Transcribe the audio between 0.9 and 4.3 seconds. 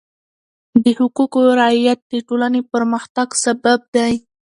حقوقو رعایت د ټولنې پرمختګ سبب دی.